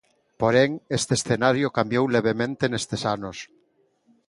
Porén, 0.41 0.71
este 0.97 1.13
escenario 1.19 1.67
cambiou 1.77 2.05
levemente 2.15 2.63
nestes 2.67 3.01
anos. 3.15 3.37